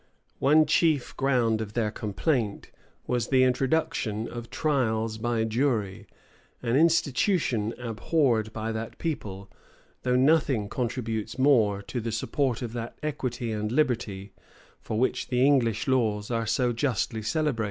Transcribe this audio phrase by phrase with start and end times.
[0.39, 2.71] One chief ground of their complaint,
[3.05, 6.07] was the introduction of trials by jury;[*]
[6.63, 9.51] an institution abhorred by that people,
[10.01, 14.33] though nothing contributes more to the support of that equity and liberty
[14.79, 17.59] for which the English laws are so justly celebrated.